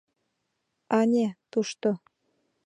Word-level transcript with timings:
Ане, 0.99 1.27
тушто. 1.51 1.89